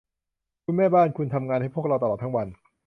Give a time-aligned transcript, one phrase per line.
[0.65, 2.47] คุณแม่บ้าน คุณทำงานให้พวกเราตลอดทั้งวัน